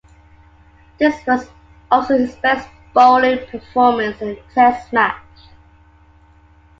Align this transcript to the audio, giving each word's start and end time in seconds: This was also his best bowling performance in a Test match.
This 0.97 1.23
was 1.27 1.47
also 1.91 2.17
his 2.17 2.35
best 2.37 2.67
bowling 2.91 3.45
performance 3.45 4.19
in 4.19 4.29
a 4.29 4.35
Test 4.55 4.91
match. 4.91 5.19